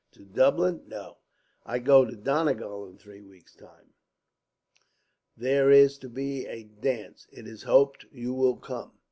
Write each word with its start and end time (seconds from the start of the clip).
"To 0.13 0.25
Dublin? 0.25 0.81
No; 0.87 1.17
I 1.63 1.77
go 1.77 2.05
to 2.05 2.15
Donegal 2.15 2.87
in 2.87 2.97
three 2.97 3.21
weeks' 3.21 3.53
time. 3.55 3.93
There 5.37 5.69
is 5.69 5.99
to 5.99 6.09
be 6.09 6.47
a 6.47 6.63
dance. 6.63 7.27
It 7.31 7.45
is 7.47 7.61
hoped 7.61 8.07
you 8.11 8.33
will 8.33 8.55
come." 8.57 8.93